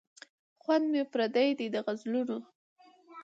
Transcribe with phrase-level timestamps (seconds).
[0.61, 2.37] خوند مي پردی دی د غزلونو